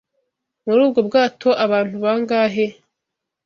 Muri 0.65 0.79
ubwo 0.85 0.99
bwato 1.07 1.49
abantu 1.65 1.95
bangahe? 2.03 2.65